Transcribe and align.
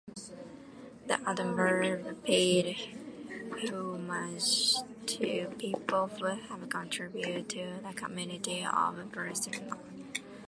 The 1.05 1.19
advert 1.29 2.23
paid 2.23 2.95
homage 3.69 4.73
to 5.05 5.53
people 5.59 6.07
who 6.07 6.25
have 6.25 6.69
contributed 6.69 7.47
to 7.49 7.79
the 7.87 7.93
community 7.93 8.65
of 8.65 9.11
Barcelona. 9.13 9.77